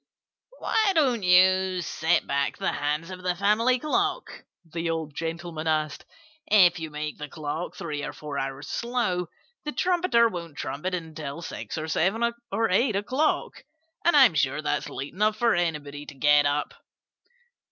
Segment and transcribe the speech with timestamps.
[0.57, 6.05] "Why don't you set back the hands of the family clock?" the old gentleman asked.
[6.47, 9.27] "If you make the clock three or four hours slow
[9.63, 13.63] the trumpeter won't trumpet until six or seven or eight o'clock.
[14.03, 16.73] And I'm sure that's late enough for anybody to get up."